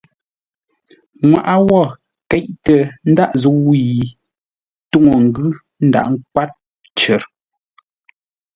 Nŋwaʼa 1.21 1.55
wó 1.67 1.81
keʼtə́ 2.29 2.79
ndǎghʼ 3.09 3.33
zə̂u 3.41 3.69
yi 3.83 4.07
túŋə́ 4.89 5.17
ngʉ́ 5.27 5.49
ndǎghʼ 5.87 6.13
kwár 6.31 6.49
cər. 6.97 7.21